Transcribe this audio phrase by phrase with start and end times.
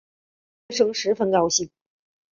[0.69, 1.69] 杜月笙十分高兴。